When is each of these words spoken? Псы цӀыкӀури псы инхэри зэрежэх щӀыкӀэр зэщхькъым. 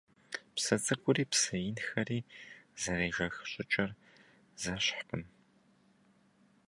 Псы 0.53 0.75
цӀыкӀури 0.83 1.25
псы 1.31 1.55
инхэри 1.69 2.19
зэрежэх 2.81 3.35
щӀыкӀэр 3.51 3.91
зэщхькъым. 4.61 5.23